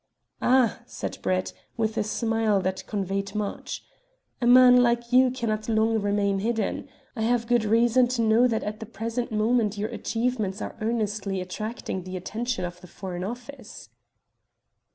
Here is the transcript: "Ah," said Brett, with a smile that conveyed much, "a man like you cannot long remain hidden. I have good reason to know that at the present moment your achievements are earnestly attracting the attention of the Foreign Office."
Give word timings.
"Ah," 0.41 0.79
said 0.87 1.19
Brett, 1.21 1.53
with 1.77 1.95
a 1.95 2.01
smile 2.03 2.59
that 2.61 2.87
conveyed 2.87 3.35
much, 3.35 3.83
"a 4.41 4.47
man 4.47 4.81
like 4.81 5.13
you 5.13 5.29
cannot 5.29 5.69
long 5.69 5.99
remain 5.99 6.39
hidden. 6.39 6.89
I 7.15 7.21
have 7.21 7.45
good 7.45 7.63
reason 7.63 8.07
to 8.17 8.23
know 8.23 8.47
that 8.47 8.63
at 8.63 8.79
the 8.79 8.87
present 8.87 9.31
moment 9.31 9.77
your 9.77 9.89
achievements 9.89 10.59
are 10.59 10.75
earnestly 10.81 11.39
attracting 11.39 12.01
the 12.01 12.17
attention 12.17 12.65
of 12.65 12.81
the 12.81 12.87
Foreign 12.87 13.23
Office." 13.23 13.89